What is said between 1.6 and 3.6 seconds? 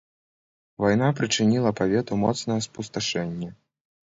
павету моцнае спусташэнне.